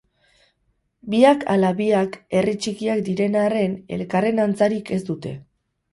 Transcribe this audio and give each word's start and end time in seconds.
Biak 1.13 1.43
ala 1.57 1.69
biak 1.81 2.17
herri 2.39 2.55
txikiak 2.63 3.03
diren 3.11 3.39
arren 3.45 3.79
elkarren 3.99 4.43
antzarik 4.47 4.91
ez 4.97 5.03
dute. 5.13 5.37